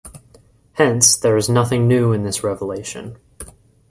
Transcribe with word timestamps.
Hence, 0.73 1.15
there 1.15 1.37
is 1.37 1.47
nothing 1.47 1.87
new 1.87 2.11
in 2.11 2.23
this 2.23 2.43
revelation. 2.43 3.19